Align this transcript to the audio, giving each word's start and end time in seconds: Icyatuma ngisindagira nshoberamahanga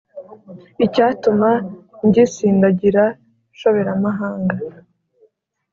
Icyatuma 0.85 1.49
ngisindagira 2.07 3.03
nshoberamahanga 3.53 4.55